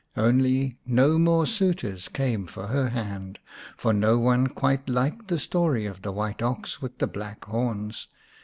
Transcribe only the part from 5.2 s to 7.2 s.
the story of the white ox with the